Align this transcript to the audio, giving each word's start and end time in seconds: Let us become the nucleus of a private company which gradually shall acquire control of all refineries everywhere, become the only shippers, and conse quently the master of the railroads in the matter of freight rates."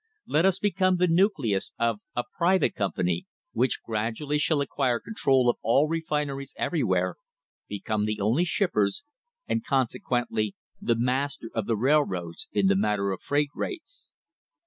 Let 0.25 0.47
us 0.47 0.57
become 0.57 0.97
the 0.97 1.07
nucleus 1.07 1.73
of 1.77 1.99
a 2.15 2.23
private 2.35 2.73
company 2.73 3.27
which 3.51 3.83
gradually 3.85 4.39
shall 4.39 4.59
acquire 4.59 4.99
control 4.99 5.47
of 5.47 5.57
all 5.61 5.87
refineries 5.87 6.55
everywhere, 6.57 7.17
become 7.67 8.05
the 8.05 8.19
only 8.19 8.45
shippers, 8.45 9.03
and 9.47 9.63
conse 9.63 9.93
quently 10.03 10.53
the 10.81 10.95
master 10.97 11.51
of 11.53 11.67
the 11.67 11.77
railroads 11.77 12.47
in 12.51 12.65
the 12.65 12.75
matter 12.75 13.11
of 13.11 13.21
freight 13.21 13.49
rates." 13.53 14.09